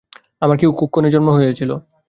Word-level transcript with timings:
আমার 0.41 0.57
কী 0.57 0.65
কুক্ষণেই 0.79 1.11
জন্ম 1.11 1.27
হইয়াছিল। 1.29 1.71